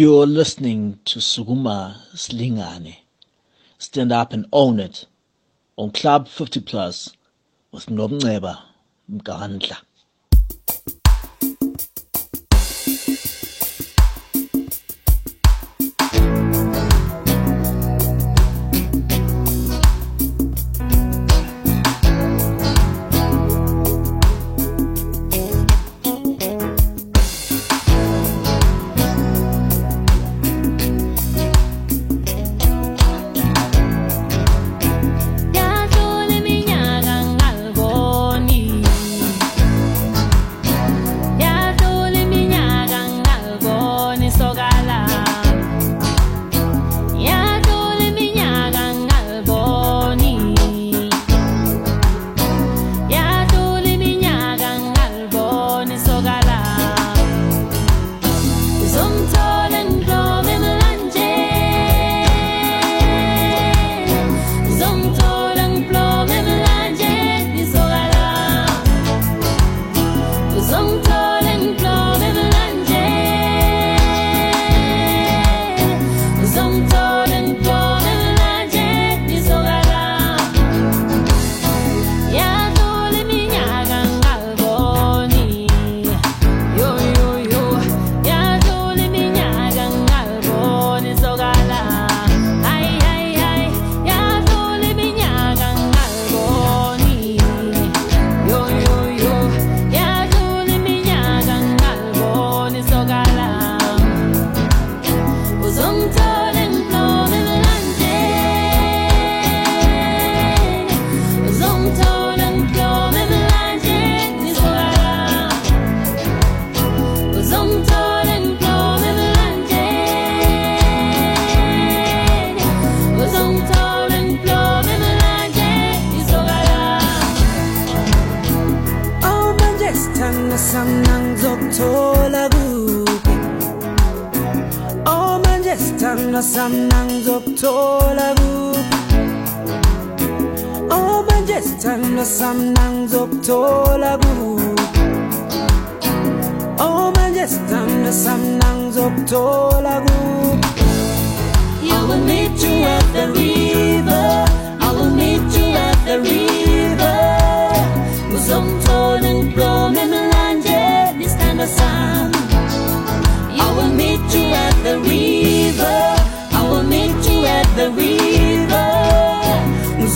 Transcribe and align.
You're 0.00 0.24
listening 0.24 0.98
to 1.04 1.18
Suguma 1.18 1.94
Slingane. 2.14 2.96
Stand 3.76 4.12
up 4.12 4.32
and 4.32 4.46
own 4.50 4.80
it 4.80 5.04
on 5.76 5.90
Club 5.90 6.26
50 6.26 6.60
Plus 6.60 7.10
with 7.70 7.84
Nobneba 7.90 8.62
Mgandla. 9.12 9.76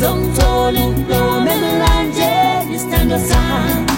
sống 0.05 0.31
thô 0.37 0.71
lên 0.71 1.05
đồ 1.09 1.39
mềm 1.41 1.63
lan 1.79 2.13
dễ 2.15 2.65
như 2.71 3.17
sand. 3.19 3.94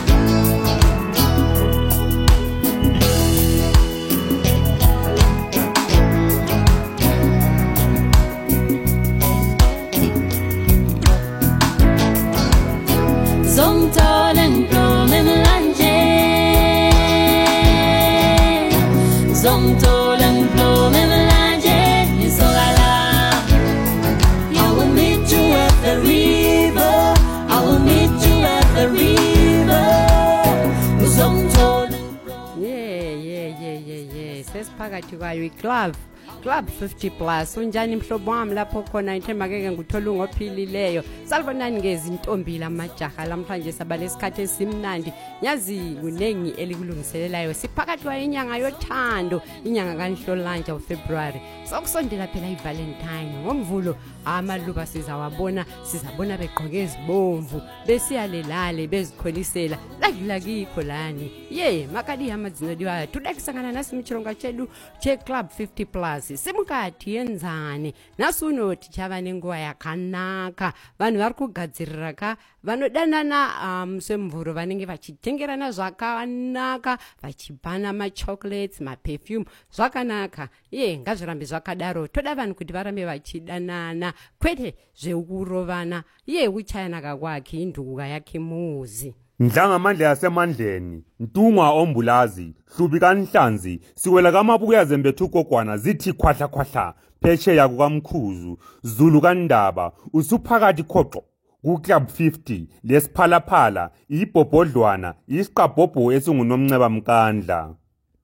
phakathi 34.96 35.16
kwayo 35.16 35.44
iclove 35.44 35.96
club 36.42 36.68
50 36.80 37.10
plus 37.10 37.56
unjani 37.56 37.96
mhlobo 37.96 38.30
wami 38.30 38.54
lapho 38.54 38.82
khona 38.82 39.16
ithembakeke 39.16 39.70
nguthola 39.70 40.10
ungophilileyo 40.10 41.02
salibonani 41.24 41.78
ngezintombile 41.80 42.64
amajaha 42.64 43.24
lamhlanje 43.26 43.72
sabalesikhathi 43.72 44.42
esimnandi 44.42 45.12
nyazi 45.42 45.96
kunengi 46.00 46.50
elikulungiselelayo 46.50 47.54
siphakathi 47.54 48.02
kwayo 48.02 48.22
inyanga 48.24 48.56
yothando 48.56 49.42
inyanga 49.64 49.94
kanhlolanja 49.96 50.74
ufebruwari 50.74 51.40
sokusondela 51.66 52.26
phela 52.28 52.48
ivalentine 52.48 53.34
ngomvulo 53.42 53.96
amaluba 54.24 54.86
sizawabona 54.86 55.64
sizabona 55.84 56.38
begqoke 56.38 56.78
ezibomvu 56.82 57.60
besiyalelale 57.88 58.86
bezikholisela 58.88 59.76
lakilakikho 60.00 60.82
lani 60.82 61.30
ye 61.50 61.86
makalihamba 61.86 62.50
dzinodiwayo 62.50 63.06
tudakisangana 63.06 63.72
nasi 63.72 63.96
muchironga 63.96 64.34
chedu 64.34 64.68
checlub 65.00 65.46
50 65.58 65.84
plus 65.86 66.44
simukati 66.44 67.14
yenzani 67.14 67.94
nasi 68.18 68.44
unoti 68.44 68.90
chava 68.90 69.20
nenguva 69.20 69.58
yakanaka 69.58 70.72
vanhu 71.00 71.18
vari 71.18 71.34
kugadzirira 71.34 72.12
ka 72.12 72.36
vanodanana 72.62 73.84
musemvuro 73.86 74.52
um, 74.52 74.58
vanenge 74.58 74.86
vachitengerana 74.86 75.70
zvakanaka 75.72 76.98
vachibana 77.22 77.92
machocolates 77.92 78.80
maperfume 78.80 79.46
zvakanaka 79.70 80.48
ye 80.70 80.98
ngazvirambe 80.98 81.46
zvakadaro 81.56 82.06
toda 82.06 82.34
vanhu 82.34 82.54
kuti 82.54 82.72
varambe 82.72 83.04
vachidanana 83.06 84.12
kwete 84.40 84.74
zvekurovana 84.94 86.02
iye 86.26 86.48
uchayana 86.48 87.00
kakwakhe 87.02 87.58
induka 87.62 88.06
yakhe 88.06 88.38
muzi 88.38 89.14
ndlangamandla 89.40 90.06
yasemandleni 90.08 91.04
ntungwa 91.20 91.70
ombulazi 91.70 92.54
hlubi 92.76 93.00
kanhlanzi 93.00 93.80
siwela 93.94 94.32
kamabuya 94.32 94.84
zembethukogwana 94.84 95.76
zithi 95.76 96.12
khwahlakhwahla 96.12 96.94
phesheya 97.22 97.68
kukamkhuzu 97.68 98.58
zulu 98.82 99.20
kandaba 99.20 99.92
usuphakathi 100.12 100.82
khoqo 100.82 101.24
kuclub 101.62 102.02
50 102.02 102.66
lesiphalaphala 102.84 103.90
ibhobhodlwana 104.08 105.14
isiqabhobho 105.28 106.12
esingunomnceba 106.16 106.88
mkandla 106.88 107.74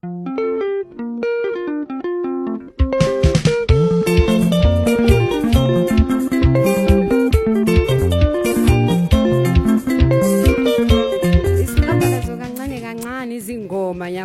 thank 0.02 0.38
you 0.38 0.41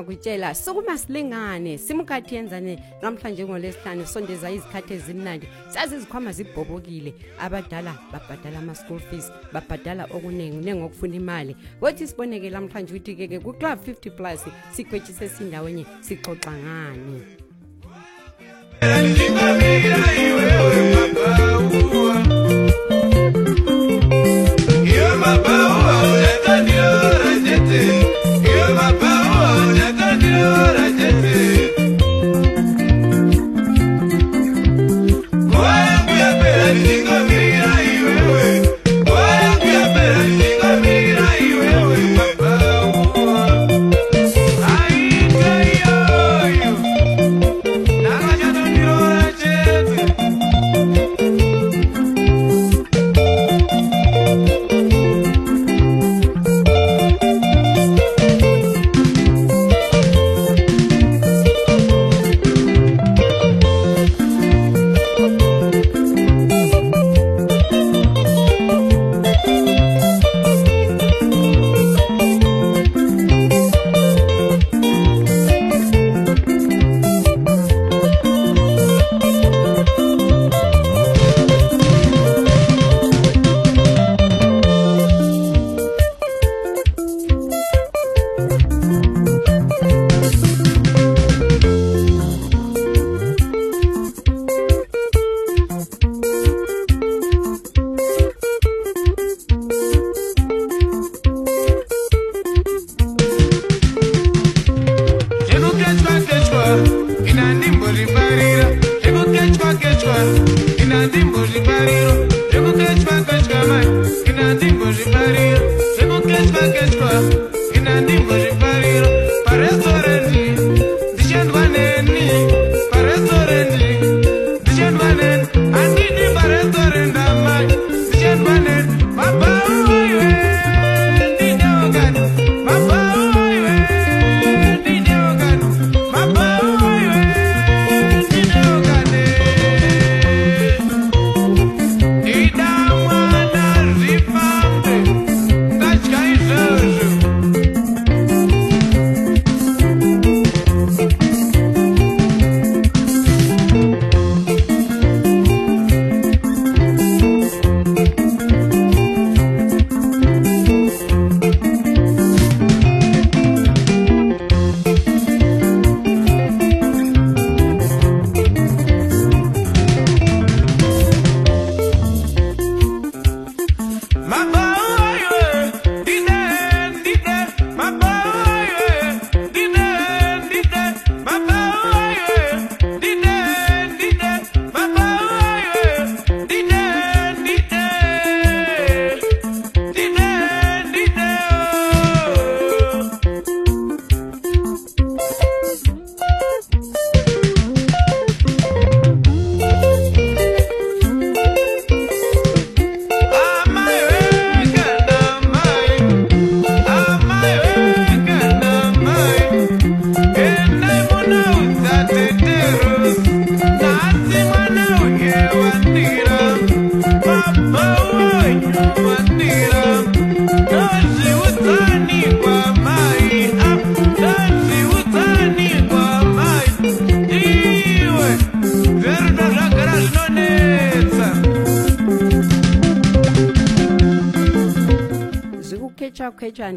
ngiyakutshela 0.07 0.55
sokuma 0.55 0.97
silingane 0.97 1.77
simukhathi 1.77 2.35
yenzane 2.35 2.79
namhlanje 3.01 3.43
ngolesihlanu 3.45 4.07
sondeza 4.07 4.51
izikhathi 4.51 4.93
ezimnandi 4.93 5.47
sazi 5.73 5.95
izikhwama 5.95 6.31
zibhobokile 6.31 7.13
abadala 7.39 7.93
babhadala 8.11 8.57
ama-school 8.63 8.99
fees 9.03 9.27
babhadala 9.53 10.07
okuningi 10.11 10.63
nengokufuna 10.63 11.15
imali 11.19 11.53
kothi 11.79 12.07
siboneke 12.07 12.49
namhlanje 12.49 12.93
ukuthi-ke 12.95 13.27
ke 13.27 13.37
ku-club 13.43 13.79
50 13.83 14.15
plus 14.17 14.41
sikhwetshise 14.73 15.29
sindawenye 15.29 15.85
sixoxa 16.01 16.51
ngani 16.51 17.21
You're 24.89 25.17
my 25.17 25.66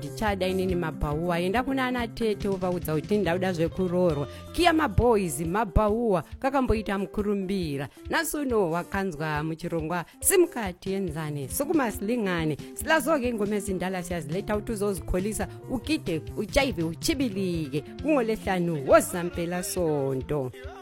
handichada 0.01 0.49
inini 0.49 0.75
mabhawuwa 0.75 1.41
enda 1.41 1.63
kuna 1.63 1.87
ana 1.87 2.09
tete 2.09 2.49
uvaudza 2.49 2.95
kuti 2.95 3.19
ndauda 3.19 3.53
zvekuroorwa 3.53 4.29
kiya 4.53 4.73
maboys 4.73 5.41
mabhawuwa 5.41 6.23
kakamboita 6.39 6.99
mukurumbira 6.99 7.89
nasuno 8.11 8.71
wakanzwa 8.71 9.43
muchirongwa 9.45 10.05
simukati 10.21 10.93
enzane 10.93 11.49
sukumasiling'ane 11.49 12.57
silazoke 12.75 13.29
ingoma 13.29 13.57
ezindalasiyazileta 13.57 14.55
kuti 14.55 14.73
uzozikholisa 14.73 15.49
ukide 15.71 16.23
uchaive 16.37 16.83
uchibilike 16.83 17.81
kungolehlanu 18.03 18.85
wozampela 18.89 19.63
sonto 19.63 20.53
yeah. 20.55 20.80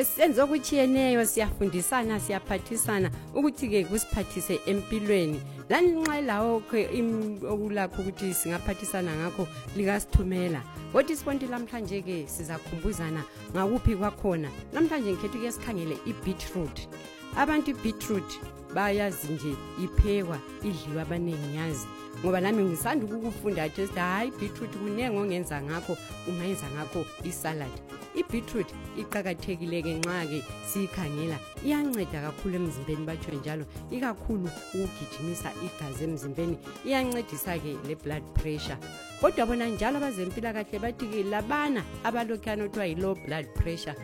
esenze 0.00 0.40
okutshiyeneyo 0.46 1.22
siyafundisana 1.32 2.14
siyaphathisana 2.24 3.08
ukuthi-ke 3.36 3.78
kusiphathise 3.90 4.54
empilweni 4.70 5.38
lanxa 5.70 6.16
lawo 6.28 6.48
okulakho 7.52 7.98
ukuthi 8.06 8.30
singaphathisana 8.38 9.10
ngakho 9.18 9.44
likasithumela 9.76 10.60
kodwa 10.94 11.10
isiponti 11.12 11.46
lamhlanje-ke 11.52 12.16
sizakhumbuzana 12.32 13.22
ngakuphi 13.54 13.92
kwakhona 13.98 14.46
namhlanje 14.72 15.08
ngikhethe 15.18 15.34
ukuye 15.38 15.50
sikhangele 15.56 15.94
i-beatroot 16.10 16.76
abantu 17.42 17.66
i-beatroot 17.74 18.30
bayazi 18.74 19.26
nje 19.34 19.52
iphekwa 19.84 20.38
idliwe 20.68 21.00
abaningi 21.02 21.56
yazi 21.58 21.86
ngoba 22.22 22.40
nami 22.40 22.64
ngisanda 22.64 23.06
ukukufunda 23.06 23.68
just 23.68 23.94
hayi 23.94 24.30
beetroot 24.40 24.70
kunenge 24.78 25.16
ongenza 25.18 25.62
ngakho 25.62 25.96
ungayenza 26.26 26.66
ngakho 26.74 27.06
isalad 27.24 27.70
ibeetroot 28.18 28.66
iqakathekile-ke 28.98 29.98
nxa-ke 30.02 30.38
siyikhangela 30.68 31.38
iyanceda 31.66 32.18
kakhulu 32.26 32.54
emzimbeni 32.58 33.02
batsho 33.06 33.30
njalo 33.38 33.64
ikakhulu 33.94 34.48
ukugijimisa 34.74 35.48
igazi 35.66 36.00
emzimbeni 36.08 36.56
iyancedisa-ke 36.88 37.72
le-blood 37.86 38.24
pressure 38.34 38.78
kodwa 39.22 39.46
bona 39.46 39.66
njalo 39.70 39.96
abazempilakahle 40.02 40.78
bathi-ke 40.82 41.22
labana 41.22 41.82
abalokhuyana 42.04 42.64
othiwa 42.66 42.86
yi-low 42.90 43.14
blood 43.14 43.46
pressure 43.58 43.94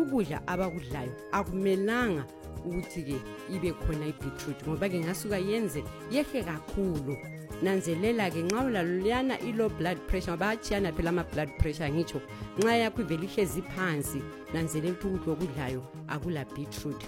ukudla 0.00 0.38
abakudlayo 0.48 1.12
akumelanga 1.36 2.24
ukuthi-ke 2.64 3.16
ibe 3.52 3.72
khona 3.76 4.06
ibitrude 4.08 4.60
ngoba-ke 4.66 4.98
ngasuka 5.04 5.36
yenze 5.38 5.80
yehle 6.10 6.40
kakhulu 6.46 7.16
nanzelela-ke 7.62 8.40
nxa 8.48 8.60
ulaloliyana 8.66 9.40
i-low 9.48 9.68
blood 9.78 9.98
pressure 10.08 10.32
ngoba 10.32 10.46
atshiyana 10.54 10.90
phela 10.96 11.10
ama-blood 11.10 11.50
pressure 11.58 11.90
ngitsho 11.92 12.18
nxa 12.58 12.74
yakho 12.82 13.00
ivele 13.04 13.24
ihlezi 13.28 13.60
phansi 13.74 14.20
nanzelela 14.52 14.94
ukuthi 14.94 15.16
ukudla 15.16 15.32
okudlayo 15.34 15.82
akula 16.12 16.42
bitrude 16.54 17.06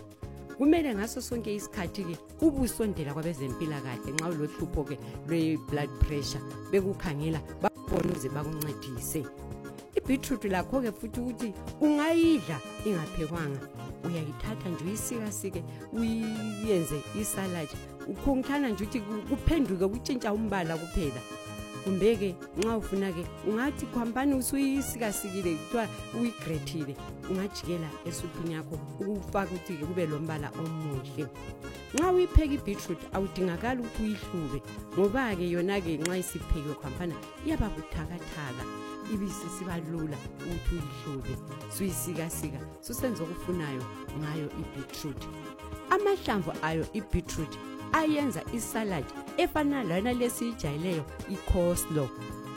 kumele 0.58 0.90
ngaso 0.94 1.20
sonke 1.20 1.54
isikhathi-ke 1.54 2.14
ube 2.44 2.58
usondela 2.66 3.14
kwabezempilakahle 3.14 4.10
nxa 4.14 4.26
ulohlupho-ke 4.30 4.94
lwe-blood 5.28 5.90
pressure 6.04 6.42
bekukhangela 6.70 7.40
babone 7.62 8.10
uze 8.16 8.28
bakuncedise 8.28 9.22
bithuthu 10.08 10.48
lakho-ke 10.48 10.92
futhi 10.98 11.20
ukuthi 11.20 11.48
ungayidla 11.84 12.56
ingaphekwanga 12.88 13.60
uyayithatha 14.06 14.68
nje 14.72 14.84
uyisikasike 14.84 15.60
uyenze 15.92 16.98
isalaje 17.22 17.76
ukhunkhana 18.10 18.68
nje 18.72 18.82
ukuthi 18.88 19.00
kuphenduke 19.28 19.84
kutshintsha 19.92 20.32
umbala 20.32 20.76
kuphela 20.80 21.20
kumbe-ke 21.84 22.28
nxa 22.56 22.72
ufuna-ke 22.80 23.22
ungathi 23.48 23.84
khwambani 23.92 24.32
usuyisikasikile 24.40 25.50
kuthiwa 25.60 25.84
uyigrethile 26.16 26.94
ungajikela 27.30 27.88
esuphini 28.08 28.54
yakho 28.56 28.74
ukufaka 29.04 29.52
ukuthi-ke 29.54 29.84
kube 29.84 30.04
lo 30.08 30.16
mbala 30.24 30.48
omuhle 30.60 31.24
nxa 31.94 32.08
uyipheka 32.16 32.52
ibitrut 32.56 33.00
awudingakali 33.14 33.78
ukuthi 33.84 34.02
uyihlube 34.08 34.58
ngoba-ke 34.94 35.44
yona-ke 35.54 35.90
nxa 36.00 36.14
isiphekiwe 36.22 36.74
khwampana 36.80 37.16
iyababuthakathaka 37.46 38.64
ibisi 39.14 39.48
siba 39.58 39.76
lula 39.76 40.16
ukuthi 40.40 40.76
uyihlule 41.06 41.34
suyisikasika 41.76 42.58
susenza 42.86 43.20
okufunayo 43.26 43.82
ngayo 44.20 44.46
ibitruti 44.62 45.28
amahlamvu 45.94 46.50
ayo 46.68 46.84
ibitruti 47.00 47.58
ayenza 48.00 48.40
isaladi 48.56 49.12
efana 49.44 49.78
lana 49.88 50.12
lesiyijayileyo 50.20 51.02
icoslo 51.34 52.04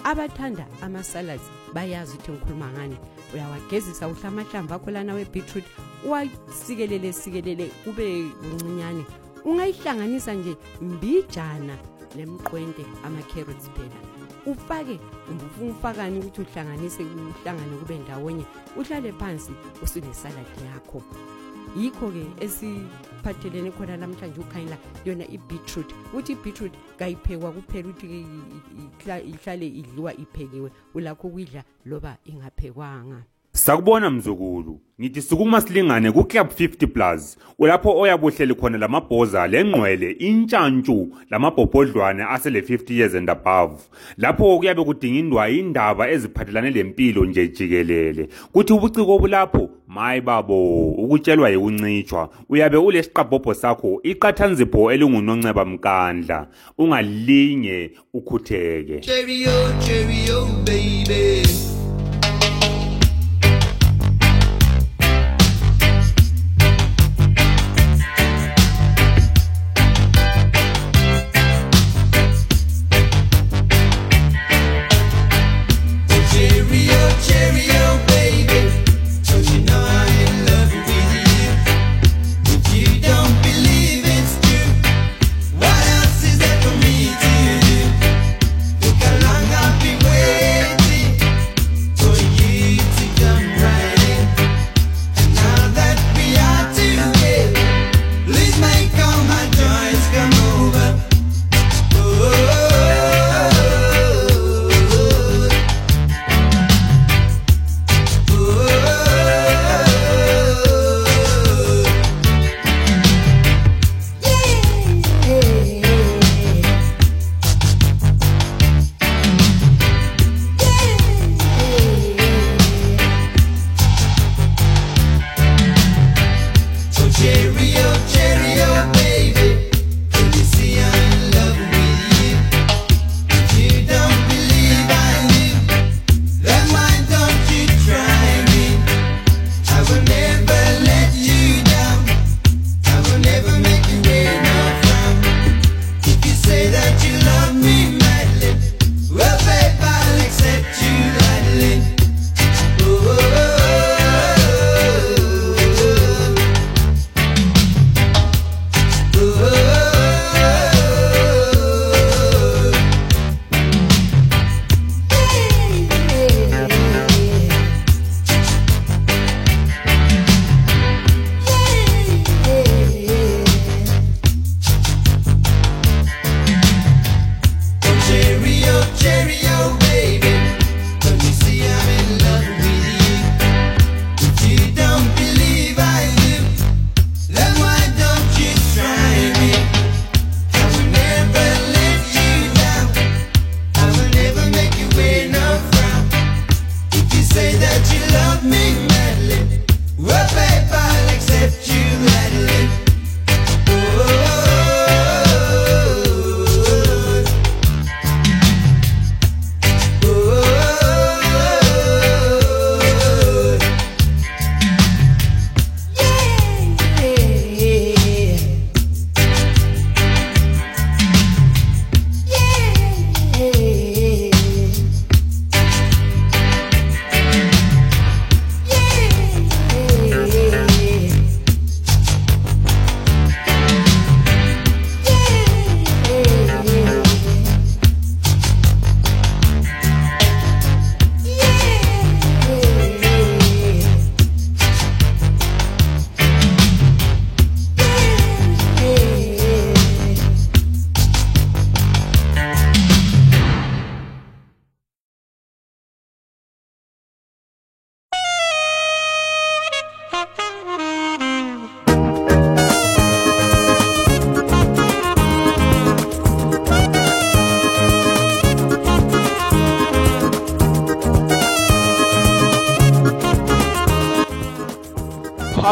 abathanda 0.04 0.66
amasaladi 0.86 1.48
bayazi 1.76 2.14
ukuthi 2.18 2.32
ngikhuluma 2.34 2.68
ngani 2.76 2.98
uyawagezisa 3.34 4.04
kuhle 4.10 4.28
amahlamvu 4.32 4.72
akho 4.76 4.90
lana 4.96 5.12
webitruti 5.16 5.68
uwasikelele 6.06 7.10
sikelele 7.14 7.66
kube 7.84 8.08
kuncinyane 8.44 9.04
ungayihlanganisa 9.48 10.32
nje 10.36 10.54
mbijana 10.82 11.76
lemqwente 12.18 12.84
amacarrots 13.08 13.70
phela 13.76 14.11
ufake 14.46 15.00
ngubufuna 15.32 15.72
ufakani 15.72 16.20
ukuthi 16.20 16.42
uhlanganise 16.42 17.04
uhlangane 17.04 17.78
kube 17.78 17.98
ndawonye 18.00 18.46
uhlale 18.80 19.12
phansi 19.12 19.52
usunesaladi 19.84 20.62
yakho 20.66 21.02
yikho-ke 21.78 22.26
esiphathelene 22.46 23.72
khona 23.72 23.98
namhlanje 23.98 24.40
ukhanyela 24.42 24.78
yona 25.06 25.24
i-beatroot 25.28 25.88
ukuthi 26.12 26.32
i-beatroot 26.36 26.74
kayiphekwa 27.00 27.52
kuphela 27.56 27.88
ukuthi 27.90 28.26
ihlale 29.34 29.68
idliwa 29.80 30.12
iphekiwe 30.14 30.70
ulakho 30.94 31.28
ukuyidla 31.28 31.64
loba 31.88 32.18
ingaphekwanga 32.28 33.24
Sakubona 33.54 34.10
mzukulu, 34.10 34.80
ngithi 35.02 35.22
sukuma 35.22 35.62
silingane 35.62 36.12
ku 36.12 36.24
Club 36.24 36.48
50 36.60 36.88
Plus. 36.88 37.38
Ulapho 37.60 37.92
oyabuhleli 38.00 38.56
khona 38.56 38.78
lamabhoza 38.78 39.44
lengqwele, 39.48 40.12
intshantshu, 40.12 41.10
lamabhobhodlwane 41.30 42.24
asele 42.24 42.62
50 42.62 42.94
years 42.94 43.14
and 43.16 43.30
above. 43.30 43.76
Lapho 44.18 44.56
kuyabe 44.58 44.84
kudingindwa 44.84 45.50
indaba 45.50 46.10
eziphathelane 46.12 46.72
lempilo 46.72 47.26
nje 47.26 47.48
jikelele. 47.48 48.28
Kuthi 48.54 48.74
ubuciko 48.74 49.16
obulapho, 49.16 49.70
my 49.90 50.22
babo, 50.22 50.90
ukutshelwa 50.92 51.50
yikuncitshwa. 51.50 52.30
Uyabe 52.50 52.78
ulesiqabhobho 52.78 53.54
sakho, 53.54 54.00
iqathanzipho 54.04 54.92
elingunonceba 54.92 55.66
mkandla. 55.66 56.48
Ungalinge 56.78 57.92
ukhutheke. 58.14 59.00
Cheerio, 59.00 59.52
cheerio 59.86 60.46
baby. 60.66 61.52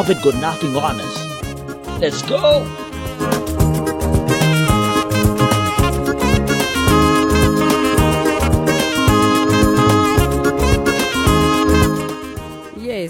Prophet 0.01 0.23
got 0.23 0.35
nothing 0.39 0.77
on 0.77 1.01
us. 1.01 1.99
Let's 1.99 2.21
go! 2.21 2.78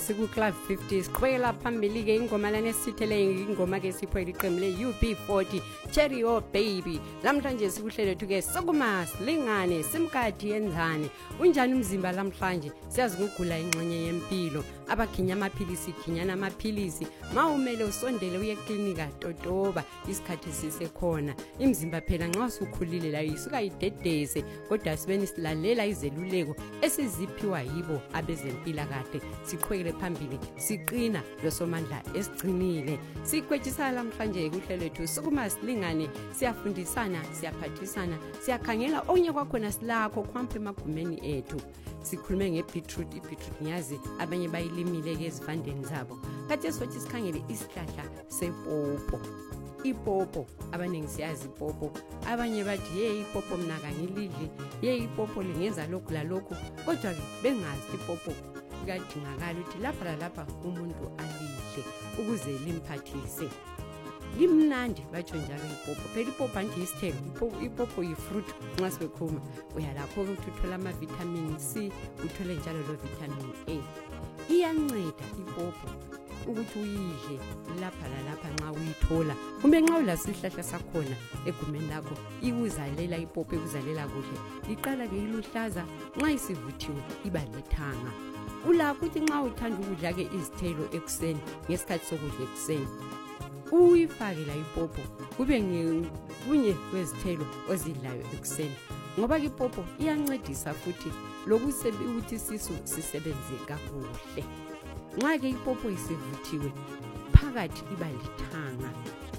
sikuclub 0.09 0.53
50 0.67 1.03
siqhubekela 1.03 1.53
phambili 1.53 2.01
ke 2.07 2.15
ingoma 2.17 2.49
lanesithileyo 2.51 3.33
ingoma 3.49 3.77
ke 3.79 3.91
siphoe 3.93 4.23
liqembule 4.25 4.87
up 4.87 5.03
40 5.29 5.61
cherry 5.91 6.23
o 6.23 6.37
oh 6.37 6.41
baby 6.53 6.95
lamhlanje 7.23 7.69
sikuhle 7.71 8.05
lethu 8.09 8.25
ke 8.27 8.39
sukumasilingane 8.41 9.81
simkathi 9.83 10.49
yenzane 10.55 11.09
unjani 11.39 11.73
umzimba 11.73 12.11
lamhlanje 12.11 12.71
siyazi 12.89 13.21
ukugula 13.23 13.55
ingxenye 13.59 13.99
yempilo 14.07 14.63
abaginya 14.89 15.35
amaphilisi 15.37 15.93
ginyana 16.05 16.33
amaphilisi 16.33 17.07
ma 17.33 17.45
umele 17.47 17.83
usondele 17.83 18.37
uye 18.37 18.51
eklinika 18.53 19.07
totoba 19.19 19.83
isikhathi 20.09 20.51
sisekhona 20.51 21.35
imzimba 21.59 22.01
phela 22.01 22.27
nxa 22.27 22.45
usukhulile 22.45 23.09
layo 23.11 23.33
isuka 23.35 23.61
yidedese 23.61 24.41
kodwa 24.69 24.97
sibeni 24.97 25.27
silalela 25.27 25.85
izeluleko 25.85 26.55
esiziphiwa 26.81 27.61
yibo 27.61 28.01
abezempilakade 28.13 29.21
siqhubekele 29.43 29.98
phambili 29.99 30.39
siqina 30.57 31.21
lwesomandla 31.43 32.01
esigcinile 32.15 32.99
sikwetshisa 33.23 33.91
lamhlanje 33.91 34.49
kuhle 34.49 34.77
lwethu 34.77 35.07
sukuma 35.07 35.49
silingane 35.49 36.09
siyafundisana 36.33 37.23
siyaphathisana 37.33 38.17
siyakhangela 38.41 39.03
onye 39.07 39.31
kwakhona 39.31 39.71
silakho 39.71 40.23
kwampa 40.23 40.55
emagumeni 40.55 41.15
ethu 41.37 41.61
sikhulume 42.01 42.51
ngebitrut 42.51 43.13
ibitrut 43.13 43.55
ngiyazi 43.61 43.99
abanye 44.23 44.47
bayilimile-ke 44.47 45.25
ezivandeni 45.29 45.83
zabo 45.85 46.15
kathe 46.47 46.71
sothi 46.71 46.99
sikhangele 46.99 47.43
isihlahla 47.53 48.05
sepopo 48.27 49.17
ipopo 49.83 50.47
abaningi 50.73 51.07
siyazi 51.07 51.45
ipopo 51.47 51.91
abanye 52.31 52.63
bathi 52.63 52.91
ye 52.99 53.07
ipopo 53.21 53.57
mna 53.57 53.75
kangilidli 53.79 54.47
ye 54.81 54.97
ipopo 54.97 55.43
lingenza 55.43 55.87
lokhu 55.87 56.11
lalokhu 56.13 56.55
kodwa-ke 56.85 57.23
bengazi 57.43 57.87
ipopo 57.95 58.31
kuyadingakala 58.83 59.59
ukuthi 59.59 59.79
lapha 59.79 60.05
lalapha 60.05 60.47
umuntu 60.63 61.11
alidle 61.19 61.83
ukuze 62.17 62.51
limphathise 62.65 63.47
limnandi 64.37 65.01
batsho 65.11 65.35
njalo 65.35 65.63
ipopho 65.73 66.07
phela 66.13 66.29
ipopho 66.31 66.59
anje 66.59 66.79
isithelo 66.83 67.15
ipopho 67.65 67.99
yifruit 68.03 68.47
nxa 68.77 68.89
sibekhuma 68.93 69.41
uyalapho-ke 69.75 70.31
ukuthi 70.31 70.49
uthole 70.49 70.75
amavithamin 70.79 71.57
c 71.59 71.71
uthole 72.25 72.53
njalo 72.55 72.79
lo 72.87 72.93
vitamin 72.93 73.51
a 73.67 73.75
iyanceda 74.53 75.25
ipopho 75.41 75.87
ukuthi 76.47 76.77
uyidle 76.79 77.39
lapha 77.81 78.05
lalapha 78.13 78.47
nxa 78.53 78.67
uyithola 78.77 79.33
kumbe 79.61 79.77
nxa 79.81 79.95
ulaso 79.97 80.27
ihlahla 80.31 80.63
sakhona 80.63 81.15
egumeni 81.49 81.87
lakho 81.89 82.15
iwuzalela 82.47 83.17
ipopho 83.25 83.53
ekuzalela 83.57 84.03
kuhle 84.13 84.37
liqala-ke 84.69 85.17
iluhlaza 85.25 85.83
nxa 86.17 86.29
isivuthiwe 86.37 87.01
iba 87.27 87.39
lethanga 87.53 88.11
ula 88.65 88.93
kuthi 88.93 89.19
nxa 89.23 89.41
uthanda 89.47 89.77
ukudla 89.79 90.11
ke 90.15 90.27
izithelo 90.37 90.83
ekuseni 90.97 91.39
ngesikhathi 91.67 92.05
sokudla 92.09 92.41
ekuseni 92.45 92.87
uyifake 93.71 94.43
la 94.49 94.55
ipopo 94.63 95.01
kube 95.37 95.55
ngekunye 95.69 96.73
kwezithelo 96.89 97.45
ozidlayo 97.71 98.23
ekuseni 98.35 98.75
ngoba 99.17 99.39
ke 99.39 99.45
ipopo 99.47 99.81
iyancedisa 100.01 100.73
futhi 100.73 101.09
lokuthi 101.47 101.89
isisu 102.35 102.73
sisebenze 102.91 103.55
kakuhle 103.67 104.43
nxa 105.15 105.31
ke 105.41 105.47
ipopo 105.55 105.85
isivuthiwe 105.95 106.69
phakathi 107.35 107.81
iba 107.95 108.07
lithanga 108.19 108.89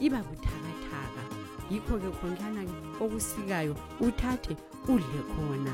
iba 0.07 0.19
buthakathaka 0.27 1.23
yikho 1.71 1.95
ke 2.03 2.11
khonkana 2.19 2.63
okusikayo 3.05 3.75
uthathe 4.01 4.55
udle 4.89 5.21
khona 5.33 5.73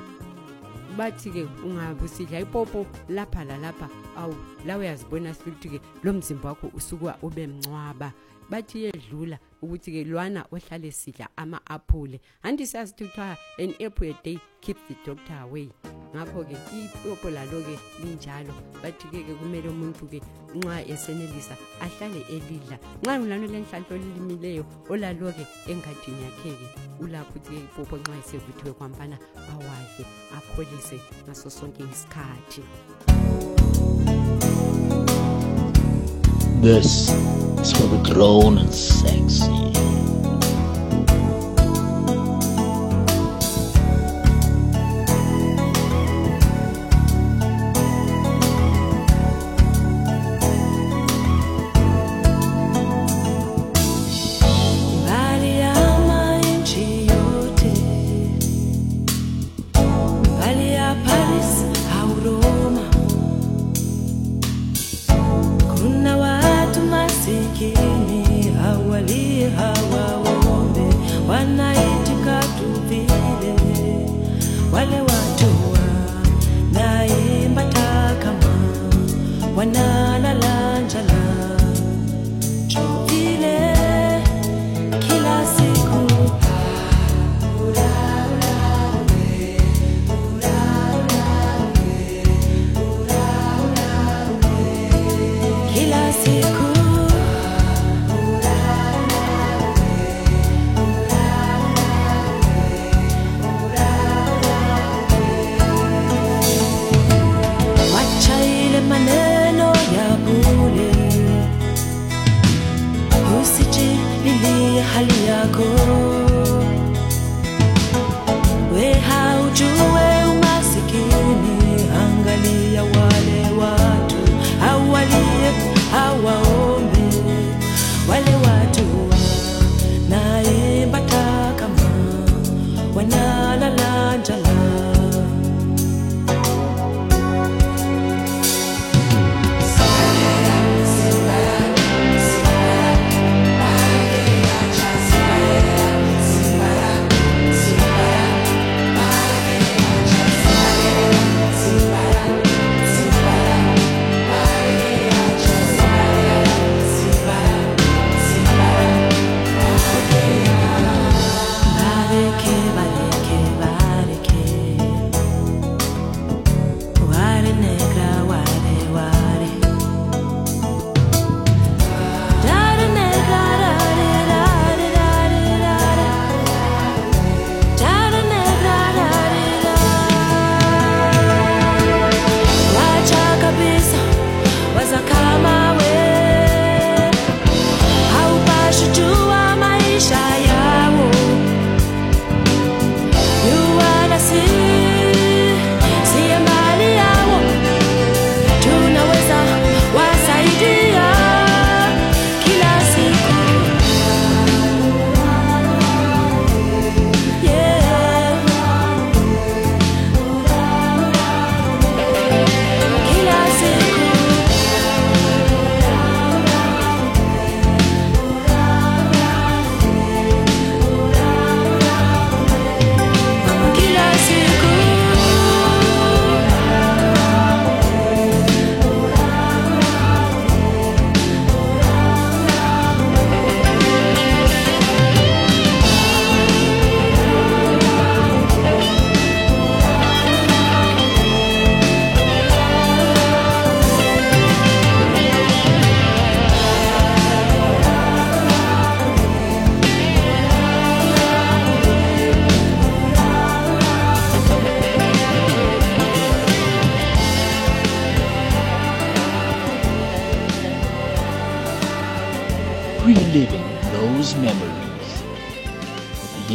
bathi-ke 0.97 1.47
ungabe 1.65 2.05
usidla 2.05 2.41
ipopo 2.41 2.87
lapha 3.09 3.45
lalapha 3.45 3.89
awu 4.17 4.35
la 4.67 4.79
uyazibona 4.79 5.35
sifike 5.35 5.51
ukuthi-ke 5.57 5.81
lo 6.03 6.13
mzimba 6.13 6.49
wakho 6.49 6.71
usuka 6.75 7.17
ube 7.23 7.47
mncwaba 7.47 8.13
bathi 8.51 8.85
yedlula 8.85 9.39
ukuthi-ke 9.67 10.05
lwana 10.05 10.47
ohlale 10.53 10.91
sidla 10.93 11.29
ama-aphule 11.37 12.21
andisazi 12.43 12.93
ukuthi 12.93 13.11
kuthiwa 13.11 13.37
an 13.59 13.75
apple 13.87 14.11
a 14.11 14.15
day 14.25 14.39
keep 14.61 14.77
the 14.89 14.95
doctor 15.07 15.37
away 15.43 15.69
ngakho-ke 16.15 16.57
ipopo 16.79 17.31
lalo-ke 17.31 17.79
linjalo 18.05 18.55
bathi-keke 18.83 19.35
kumele 19.35 19.69
umuntu-ke 19.69 20.21
nxa 20.57 20.77
esenelisa 20.87 21.57
ahlale 21.83 22.21
elidla 22.31 22.77
nxa 23.03 23.19
ngulano 23.19 23.47
lenhlanhla 23.53 23.95
olilimileyo 23.97 24.63
olalo-ke 24.89 25.45
engadini 25.71 26.23
yakhe-ke 26.27 26.69
ulapho 27.01 27.31
ukuthi-ke 27.35 27.59
ipopo 27.67 27.95
nxa 28.01 28.17
esevuthiwe 28.23 28.73
kwampana 28.79 29.17
awadle 29.53 30.05
akholise 30.37 30.99
ngaso 31.27 31.51
sonke 31.51 31.83
isikhathi 31.93 32.63
This 36.67 37.13
is 37.63 37.71
for 37.75 37.87
the 37.87 38.03
grown 38.13 38.59
and 38.59 38.75
sexy. 38.75 39.53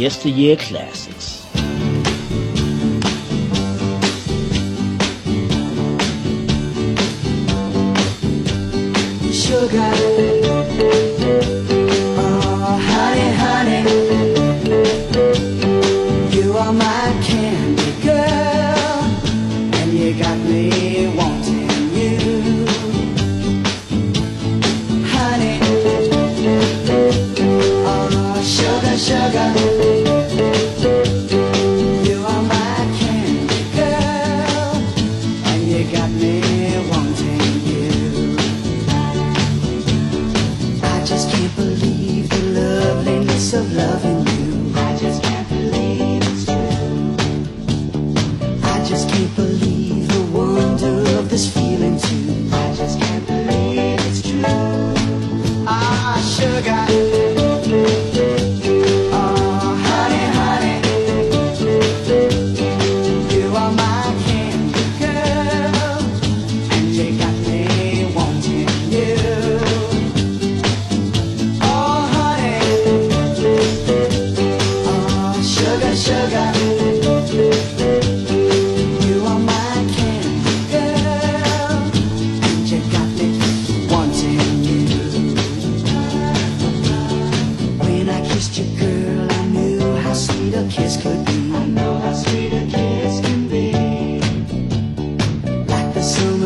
yesteryear 0.02 0.56
class. 0.56 1.01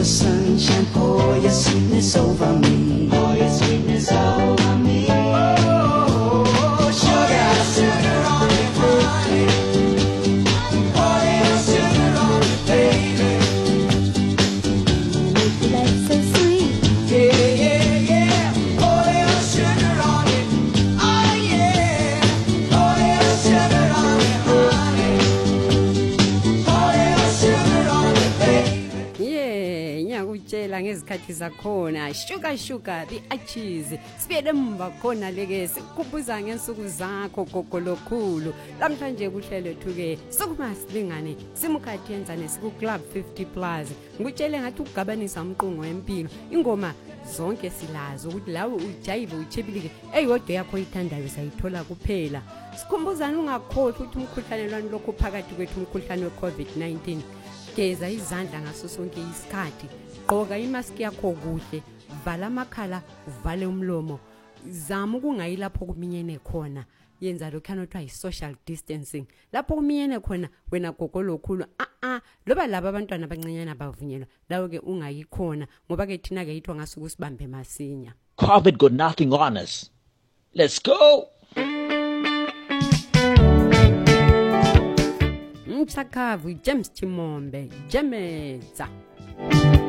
sunshine 0.06 0.86
pour 0.94 1.36
your 1.38 1.50
sweetness 1.50 2.16
over 2.16 2.52
me. 2.60 3.10
ngesikhathi 31.16 31.34
sakhona 31.34 32.12
shuka 32.14 32.56
shuka 32.58 33.06
the 33.08 33.20
achize 33.30 33.98
sibuyele 34.18 34.52
mva 34.52 34.90
khona 35.00 35.30
leke 35.30 35.68
sikukhumbuza 35.68 36.40
ngensuku 36.42 36.88
zakho 36.88 37.44
gogolokhulu 37.44 38.52
lamhlanje 38.80 39.30
kuhlelethu-ke 39.30 40.18
sukuma 40.30 40.74
silingane 40.74 41.36
simkhathi 41.54 42.12
yenzane 42.12 42.48
siku-club 42.48 43.00
50 43.14 43.44
plus 43.54 43.88
ngutshele 44.20 44.60
ngathi 44.60 44.82
ukugabanisa 44.82 45.42
umqungo 45.42 45.82
wempilo 45.82 46.28
ingoma 46.50 46.94
zonke 47.36 47.70
silazo 47.70 48.28
ukuthi 48.28 48.50
lawe 48.52 48.74
ujayive 48.74 49.36
uchebilike 49.36 49.90
eyodwa 50.14 50.52
yakho 50.54 50.72
oyithandayo 50.76 51.28
sayithola 51.28 51.84
kuphela 51.88 52.40
sikhumbuzane 52.78 53.36
ungakhohlwa 53.36 53.90
ukuthi 53.92 54.16
umkhuhlane 54.20 54.64
lwani 54.70 54.88
lokhu 54.90 55.10
phakathi 55.12 55.52
kwethu 55.54 55.76
umkhuhlane 55.80 56.24
we-covid-19 56.24 57.18
geza 57.76 58.08
izandla 58.10 58.58
ngaso 58.64 58.88
sonke 58.88 59.20
isikhathi 59.20 59.86
gqoka 60.26 60.58
imaski 60.58 61.02
yakho 61.02 61.32
kuhle 61.32 61.82
vala 62.24 62.46
amakhala 62.46 63.02
uvale 63.28 63.66
umlomo 63.66 64.18
zama 64.68 65.18
ukungayilapho 65.18 65.86
kuminyene 65.86 66.38
khona 66.38 66.84
yenza 67.20 67.50
lokhu 67.50 67.72
anothiwa 67.72 68.02
yi-social 68.02 68.54
distancing 68.66 69.24
lapho 69.52 69.74
kuminyene 69.76 70.18
khona 70.20 70.48
wena 70.70 70.92
gogolokhulu 70.92 71.64
a-a 71.78 72.20
loba 72.46 72.66
laba 72.66 72.88
abantwana 72.88 73.24
abancinyane 73.26 73.70
abavunyelwa 73.70 74.26
lawo-ke 74.50 74.78
ungayikhona 74.80 75.66
ngoba-ke 75.90 76.18
thina-ke 76.18 76.54
yithiwa 76.54 76.76
ngaso 76.76 77.00
ukusibambe 77.00 77.46
masinya 77.46 78.12
covid 78.36 78.78
got 78.78 78.92
nothing 78.92 79.32
on 79.32 79.56
us 79.56 79.90
let's 80.54 80.82
go 80.82 81.28
mtshakavu 85.66 86.52
james 86.64 86.92
timombe 86.92 87.70
jemeza 87.88 88.88
mm 88.88 89.48
-hmm. 89.50 89.85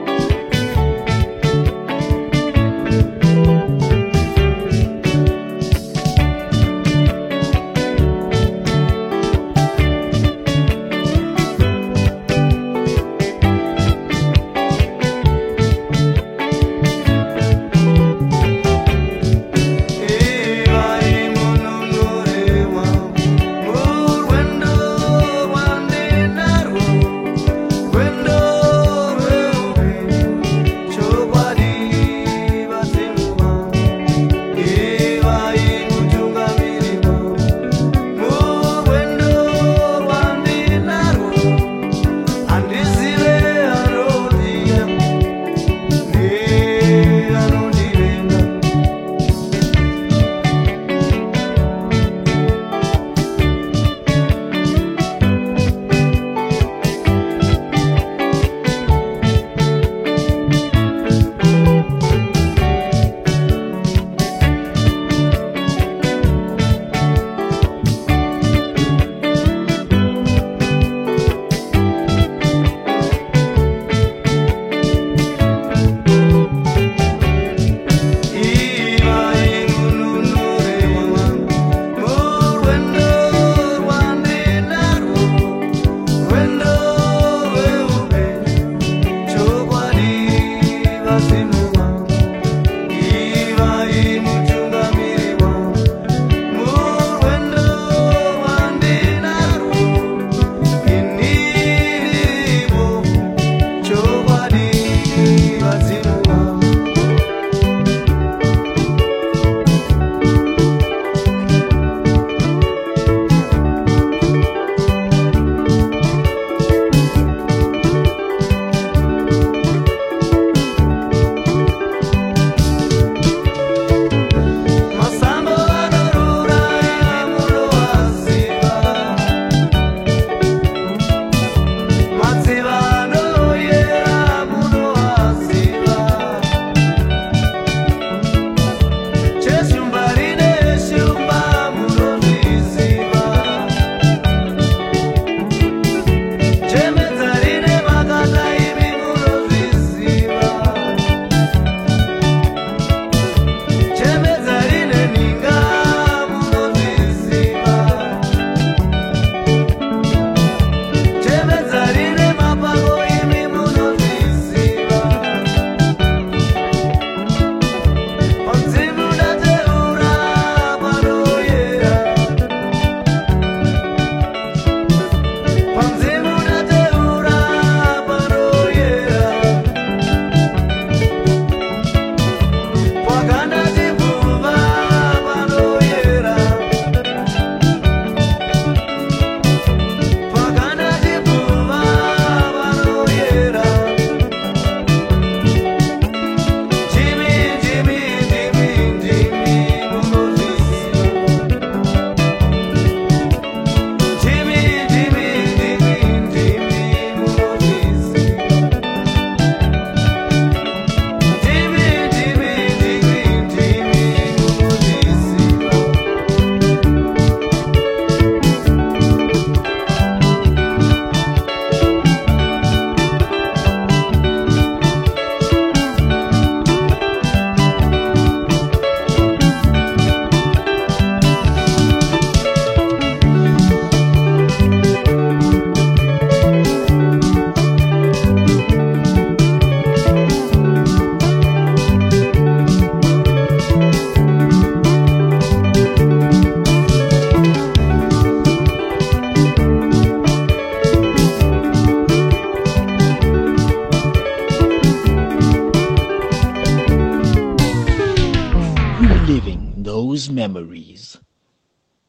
memories 260.48 261.18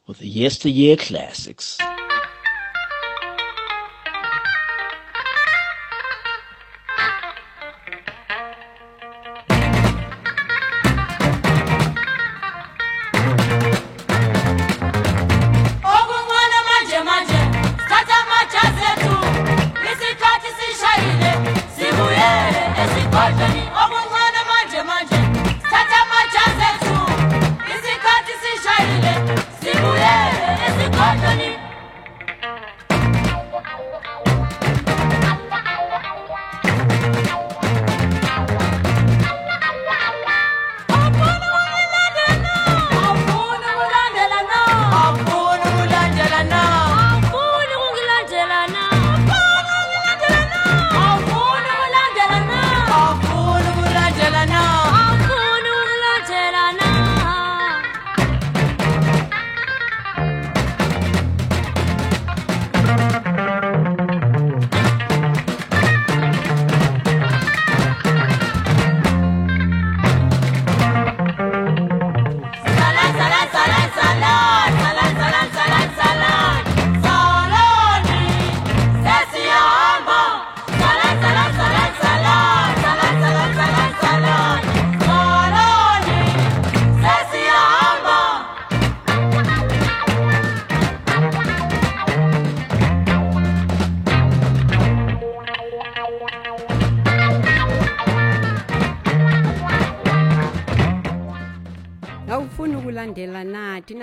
with 0.07 0.19
the 0.19 0.27
yesteryear 0.27 0.95
classics. 0.95 1.77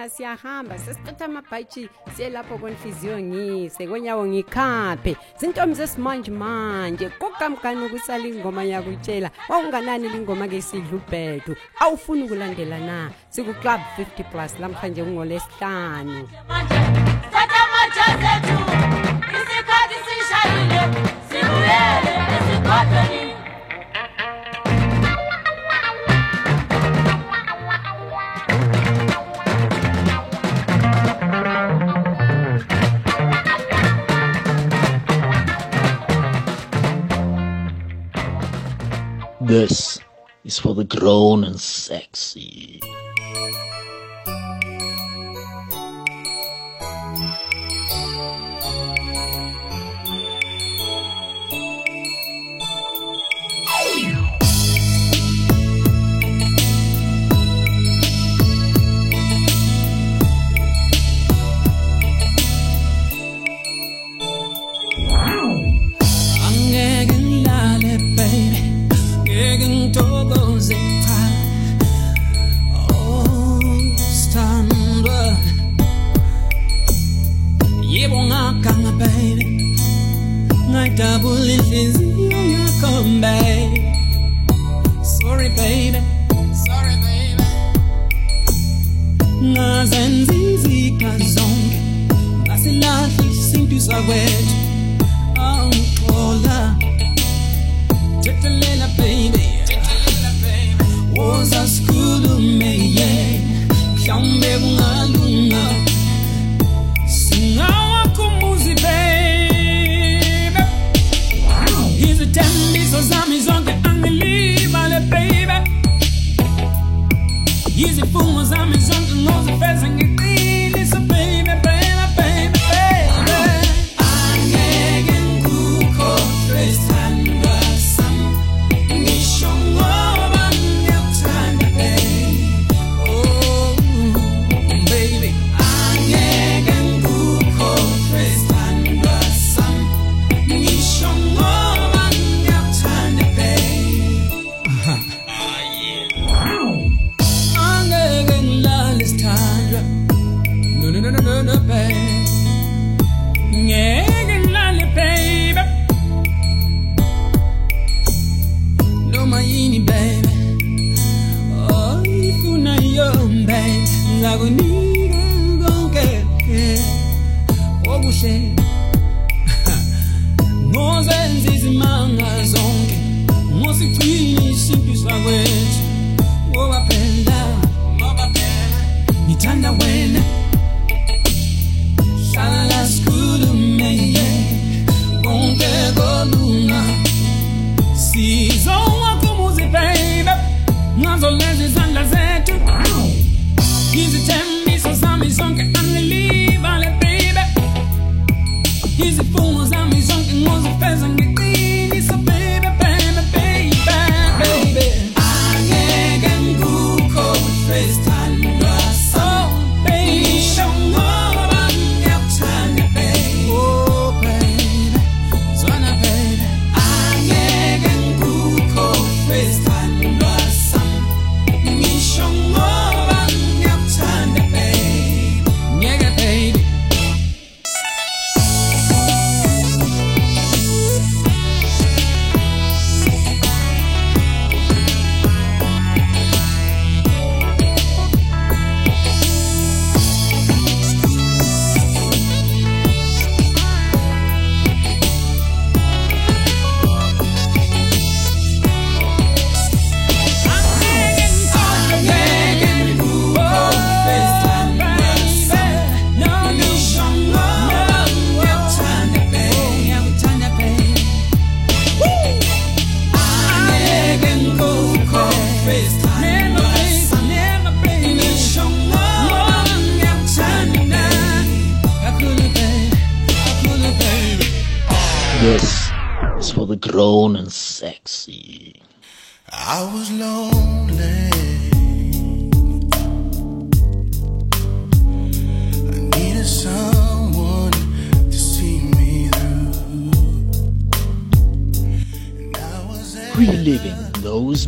siyahamba 0.09 0.79
sesiqitha 0.79 1.25
amabhaji 1.25 1.89
siye 2.15 2.31
lapho 2.31 2.59
kwenhliziyo 2.59 3.19
ngise 3.23 3.87
kwenyawo 3.87 4.23
ngikhaphe 4.27 5.17
zintombi 5.41 5.75
zesimanje 5.79 6.31
manje 6.31 7.09
kugamgani 7.21 7.85
ukusala 7.87 8.25
ingoma 8.29 8.63
yakutshela 8.65 9.31
wawunganani 9.49 10.09
lingoma-ke 10.09 10.61
sidlubhedu 10.63 11.53
awufuni 11.83 12.23
ukulandela 12.23 12.79
na 12.79 12.97
sikuclub 13.31 13.81
50 13.99 14.31
plus 14.31 14.53
lamhlanje 14.61 15.03
kungolesihlanu 15.05 16.19
This 39.47 40.01
is 40.43 40.59
for 40.59 40.75
the 40.75 40.83
grown 40.83 41.45
and 41.45 41.61
sexy. 41.61 42.81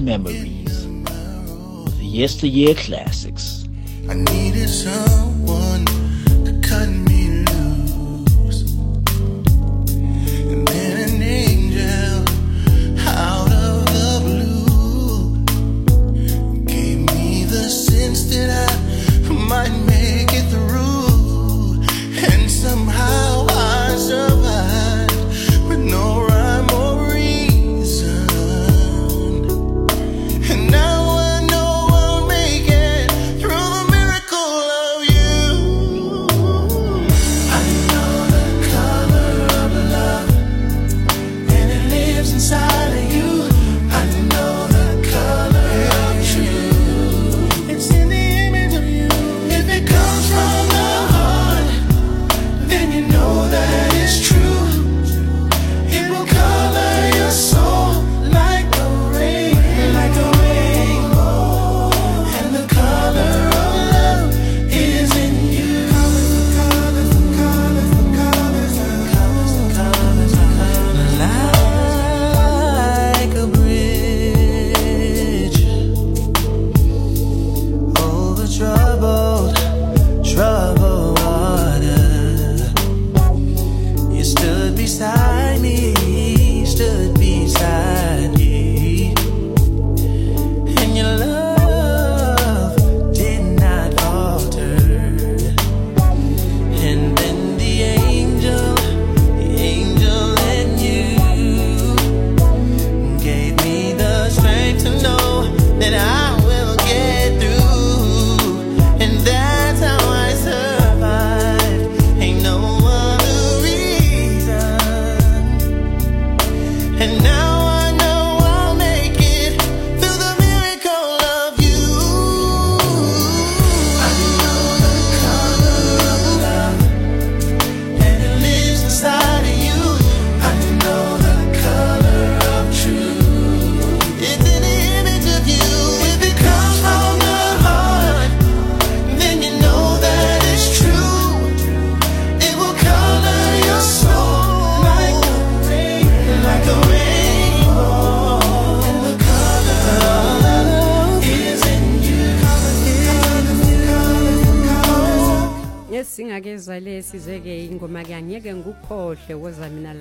memories 0.09 0.75
yesteryear 2.21 2.75
classics. 2.87 3.48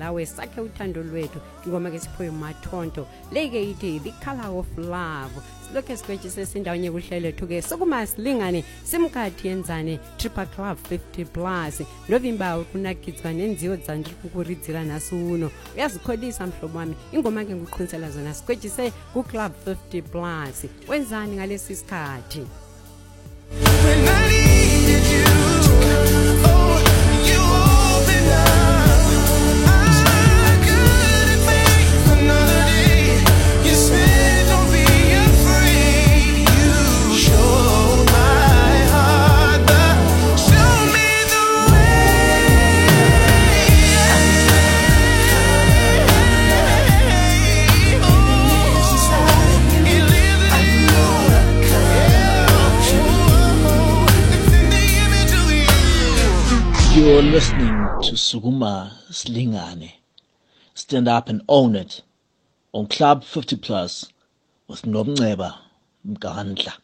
nawe 0.08 0.26
sakhe 0.26 0.60
uthando 0.64 1.02
lwethu 1.04 1.40
ingoma 1.66 1.90
ke 1.90 1.98
siphoyo 2.00 2.32
mathonto 2.32 3.06
leke 3.32 3.60
ithi 3.70 3.92
the 4.06 4.10
color 4.24 4.50
of 4.60 4.68
love 4.78 5.32
silokhu 5.68 5.92
esikwetshise 5.94 6.46
sindawonye 6.46 6.90
kuhlelo 6.94 7.24
lethu 7.26 7.46
ke 7.50 7.58
sukuma 7.68 8.00
silingane 8.06 8.64
simkathi 8.90 9.44
yenzane 9.50 9.94
triple 10.20 10.46
club 10.54 10.78
50 10.92 11.24
plus 11.36 11.82
novimba 12.08 12.48
kunagidzwa 12.72 13.32
nenziyo 13.40 13.76
dzandiri 13.76 14.14
kukuridzira 14.22 14.84
nhasi 14.84 15.14
uno 15.14 15.50
uyazikhodisa 15.76 16.46
mhlobo 16.46 16.78
wami 16.78 16.94
ingoma 17.12 17.44
ke 17.44 17.52
ngikuqhinisela 17.54 18.10
zona 18.16 18.34
sikwetshise 18.34 18.90
kuclub 19.12 19.52
50 19.92 20.02
plus 20.02 20.58
wenzani 20.88 21.36
ngalesi 21.36 21.76
sikhathi 21.76 22.46
Slingani. 59.18 59.94
Stand 60.74 61.08
up 61.08 61.28
and 61.28 61.42
own 61.48 61.74
it 61.74 62.02
on 62.70 62.86
Club 62.86 63.24
50 63.24 63.56
Plus 63.56 64.06
with 64.68 64.82
Mnomceba 64.82 65.58
Mkandla. 66.06 66.74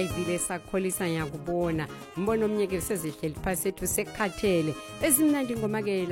hiv 0.00 0.28
lesakholisa 0.28 1.08
ngiyakubona 1.08 1.88
umbono 2.16 2.44
omnye 2.44 2.66
ke 2.66 2.80
sezihleli 2.80 3.34
phasi 3.44 3.68
ethu 3.68 3.86
sekhathele 3.86 4.72
ezimnandi 5.02 5.56
ngoma-ke 5.56 6.06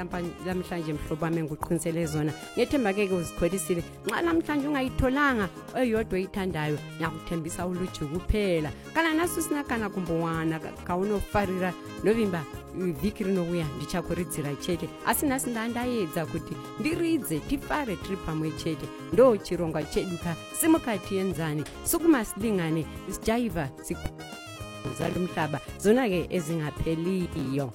lamhlanje 0.46 0.92
mhlobo 0.92 1.24
wami 1.24 1.38
enguqinisele 1.44 2.06
zona 2.08 2.32
ngethemba-keke 2.56 3.12
uzikholisile 3.14 3.82
nxa 4.08 4.20
namhlanje 4.24 4.66
ungayitholanga 4.68 5.46
eyodwa 5.80 6.16
eyithandayo 6.18 6.78
ngiyakuthembisa 6.96 7.60
uluji 7.68 8.04
kuphela 8.10 8.70
kana 8.96 9.12
nasusinagana 9.14 9.90
kumbowana 9.92 10.56
kawunofarira 10.88 11.72
novimba 12.04 12.40
vhiki 12.76 13.24
rinouya 13.24 13.66
ndichakuridzira 13.76 14.56
chete 14.66 14.88
asi 15.06 15.26
nhasi 15.26 15.50
ndandaedza 15.50 16.26
kuti 16.26 16.54
ndiridze 16.80 17.38
tifare 17.38 17.96
tiri 17.96 18.16
pamwe 18.16 18.50
chete 18.50 18.86
ndo 19.12 19.36
chirongwa 19.36 19.82
chedu 19.82 20.16
ka 20.24 20.36
simukati 20.60 21.14
yenzani 21.16 21.64
sukumasilingane 21.84 22.86
sjaivha 23.14 23.68
zali 24.98 25.18
mhlaba 25.18 25.60
zona 25.82 26.08
ke 26.08 26.26
ezingapheliyo 26.30 27.72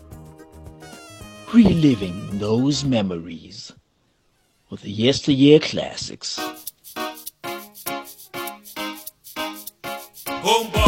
reliving 1.54 2.16
those 2.40 2.88
memories 2.88 3.74
with 4.72 4.82
the 4.82 4.92
yesteryear 5.04 5.60
classics 5.60 6.40
Bombo. 10.44 10.79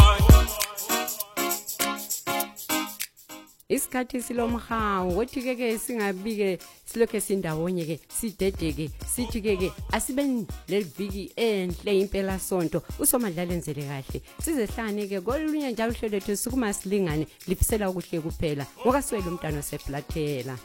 isikhathi 3.92 4.22
silomhawu 4.22 5.14
kothi-ke 5.16 5.54
ke 5.56 5.78
singabike 5.78 6.58
silokhu 6.88 7.20
sindawonye 7.20 7.84
ke 7.84 7.96
sidedeke 8.08 8.88
sithi-ke 9.12 9.52
ke 9.60 9.68
asibe 9.92 10.24
le 10.68 10.78
viki 10.80 11.32
enhle 11.36 11.92
impelasonto 12.00 12.82
usomadlala 12.98 13.52
enzele 13.52 13.84
kahle 13.84 14.18
size 14.40 14.66
hlane-ke 14.72 15.20
kolunye 15.20 15.72
njalo 15.72 15.92
uhlelo 15.92 16.16
lethu 16.16 16.36
sukuma 16.36 16.72
silingane 16.72 17.26
lifisela 17.48 17.90
ukuhle 17.90 18.20
kuphela 18.20 18.64
ngokasiwele 18.84 19.28
umntwana 19.28 19.58
osefulathela 19.60 20.56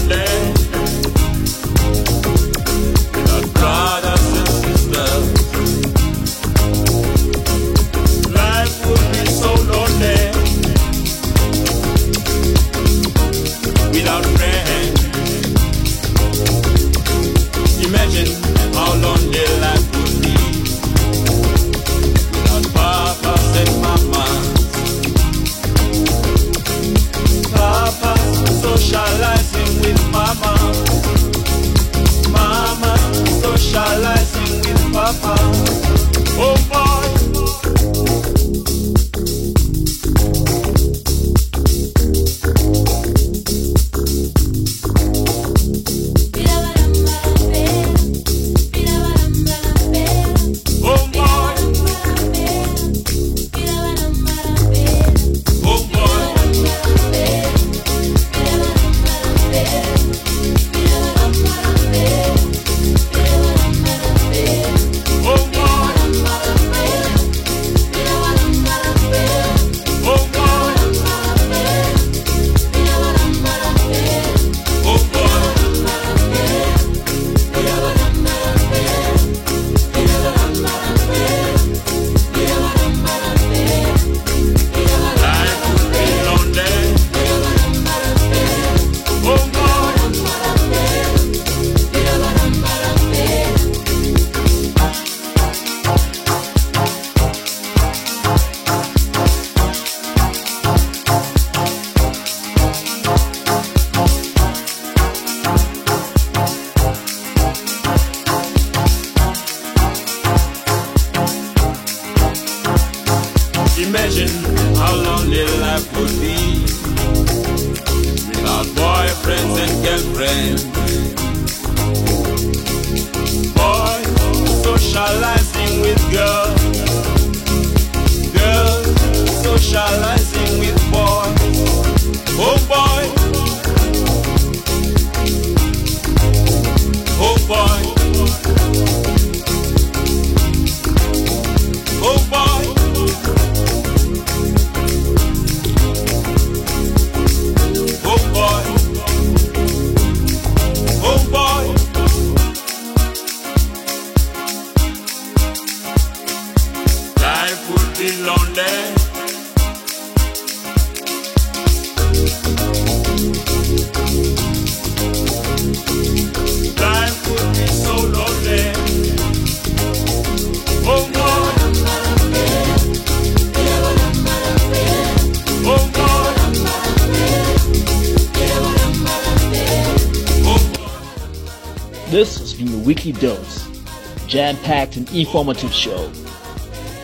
informative 185.20 185.72
show. 185.72 186.10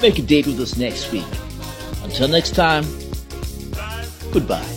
Make 0.01 0.19
a 0.19 0.23
date 0.23 0.47
with 0.47 0.61
us 0.61 0.77
next 0.77 1.11
week. 1.13 1.27
Until 2.03 2.29
next 2.29 2.55
time, 2.55 2.85
goodbye. 4.33 4.74